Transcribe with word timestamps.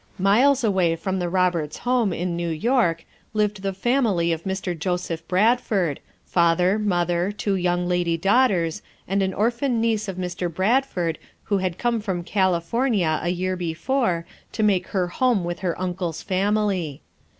Miles 0.17 0.63
away 0.63 0.95
from 0.95 1.19
the 1.19 1.29
Roberts 1.29 1.77
home, 1.77 2.11
iu 2.11 2.25
New 2.25 2.49
York, 2.49 3.05
lived 3.35 3.61
the 3.61 3.71
family 3.71 4.31
of 4.33 4.45
Mr. 4.45 4.75
Joseph 4.75 5.27
Bradford, 5.27 5.99
father, 6.25 6.79
mother, 6.79 7.31
two 7.31 7.53
young 7.53 7.87
lady 7.87 8.17
daughters, 8.17 8.81
and 9.07 9.21
an 9.21 9.31
orphaned 9.31 9.79
niece 9.79 10.07
of 10.07 10.17
Mr. 10.17 10.51
Bradford 10.51 11.19
who 11.43 11.59
had 11.59 11.77
come 11.77 11.99
from 12.01 12.23
California 12.23 13.19
a 13.21 13.29
year 13.29 13.55
before 13.55 14.25
to 14.53 14.63
make 14.63 14.87
her 14.87 15.07
home 15.07 15.43
with 15.43 15.59
her 15.59 15.79
uncle's 15.79 16.23
family. 16.23 17.03